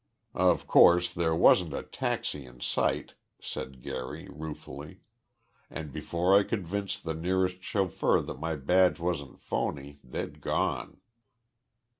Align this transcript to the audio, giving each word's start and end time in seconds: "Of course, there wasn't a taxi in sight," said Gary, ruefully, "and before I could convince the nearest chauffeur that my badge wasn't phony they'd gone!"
"Of 0.33 0.65
course, 0.65 1.13
there 1.13 1.35
wasn't 1.35 1.75
a 1.75 1.83
taxi 1.83 2.43
in 2.43 2.59
sight," 2.59 3.13
said 3.39 3.83
Gary, 3.83 4.27
ruefully, 4.31 5.01
"and 5.69 5.93
before 5.93 6.33
I 6.35 6.41
could 6.41 6.61
convince 6.61 6.97
the 6.97 7.13
nearest 7.13 7.61
chauffeur 7.61 8.19
that 8.23 8.39
my 8.39 8.55
badge 8.55 8.99
wasn't 8.99 9.39
phony 9.39 9.99
they'd 10.03 10.41
gone!" 10.41 11.01